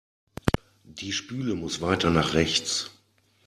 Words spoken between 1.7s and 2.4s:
weiter nach